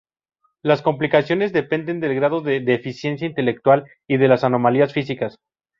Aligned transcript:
Las 0.63 0.81
complicaciones 0.81 1.53
dependen 1.53 1.99
del 1.99 2.15
grado 2.15 2.41
de 2.41 2.59
deficiencia 2.59 3.27
intelectual 3.27 3.85
y 4.07 4.17
de 4.17 4.29
las 4.29 4.43
anomalías 4.43 4.93
físicas. 4.93 5.37